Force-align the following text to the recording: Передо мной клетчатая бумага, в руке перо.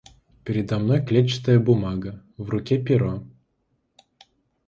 Передо 0.45 0.79
мной 0.79 1.05
клетчатая 1.05 1.59
бумага, 1.59 2.23
в 2.35 2.49
руке 2.49 2.79
перо. 2.83 3.21